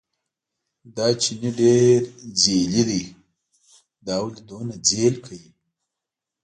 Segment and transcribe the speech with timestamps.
[0.95, 1.99] دا چیني ډېر
[2.39, 3.03] ځېلی دی،
[4.05, 5.47] دا ولې دومره ځېل کوي.